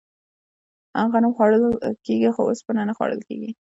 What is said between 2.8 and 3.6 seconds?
نه خوړل کیږي.